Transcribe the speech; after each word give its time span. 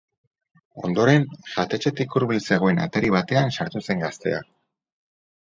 Ondoren 0.87 1.27
jatetxetik 1.55 2.15
hurbil 2.15 2.41
zegoen 2.47 2.81
atari 2.87 3.13
batean 3.17 3.55
sartu 3.59 3.85
zen 3.89 4.03
gaztea. 4.07 4.43